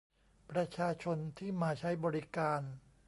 [0.49, 2.61] ประชาชนที่มาใช้บริการ